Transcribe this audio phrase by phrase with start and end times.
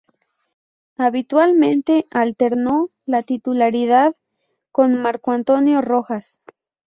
[0.97, 4.15] Habitualmente, alternó la titularidad
[4.71, 6.41] con Marco Antonio Rojas.